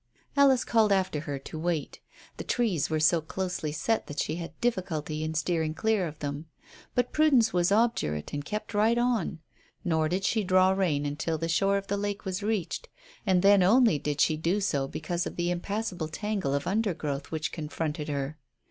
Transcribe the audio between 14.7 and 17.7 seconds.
because of the impassable tangle of undergrowth which